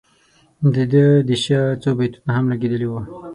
د 0.73 0.75
ده 0.91 1.05
د 1.27 1.29
شعر 1.43 1.69
څو 1.83 1.91
بیتونه 1.97 2.29
هم 2.35 2.45
لګیدلي 2.51 2.87
وو. 2.89 3.01